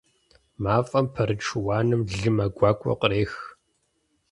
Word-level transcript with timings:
МафӀэм 0.63 1.05
пэрыт 1.13 1.41
шыуаным 1.47 2.01
лымэ 2.19 2.45
гуакӀуэ 2.55 2.93
кърех. 3.01 3.33